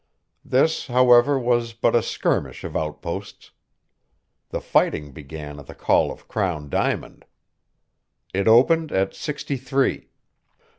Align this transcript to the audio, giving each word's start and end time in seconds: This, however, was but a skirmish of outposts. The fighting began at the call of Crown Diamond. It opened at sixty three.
This, 0.43 0.87
however, 0.87 1.37
was 1.37 1.73
but 1.73 1.95
a 1.95 2.01
skirmish 2.01 2.63
of 2.63 2.75
outposts. 2.75 3.51
The 4.49 4.59
fighting 4.59 5.11
began 5.11 5.59
at 5.59 5.67
the 5.67 5.75
call 5.75 6.11
of 6.11 6.27
Crown 6.27 6.69
Diamond. 6.69 7.23
It 8.33 8.47
opened 8.47 8.91
at 8.91 9.13
sixty 9.13 9.57
three. 9.57 10.09